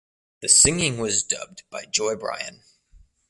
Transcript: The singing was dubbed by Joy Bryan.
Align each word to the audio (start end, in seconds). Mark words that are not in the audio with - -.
The 0.41 0.49
singing 0.49 0.97
was 0.97 1.21
dubbed 1.23 1.61
by 1.69 1.85
Joy 1.85 2.15
Bryan. 2.15 2.63